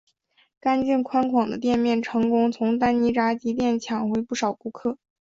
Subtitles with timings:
[0.59, 4.97] 干净宽广的店面成功从丹尼炸鸡店抢回不少顾客。